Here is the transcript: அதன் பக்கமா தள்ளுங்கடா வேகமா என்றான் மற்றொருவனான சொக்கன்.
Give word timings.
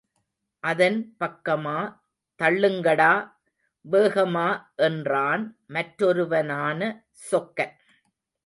அதன் 0.63 0.97
பக்கமா 1.19 1.75
தள்ளுங்கடா 2.39 3.11
வேகமா 3.85 4.47
என்றான் 4.87 5.43
மற்றொருவனான 5.69 6.79
சொக்கன். 7.31 7.75